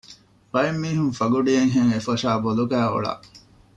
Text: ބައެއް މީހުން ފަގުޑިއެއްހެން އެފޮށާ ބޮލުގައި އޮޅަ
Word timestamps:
ބައެއް 0.51 0.79
މީހުން 0.83 1.13
ފަގުޑިއެއްހެން 1.19 1.91
އެފޮށާ 1.93 2.29
ބޮލުގައި 2.43 2.89
އޮޅަ 2.93 3.13